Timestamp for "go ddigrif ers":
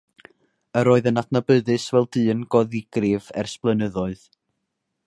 2.55-3.57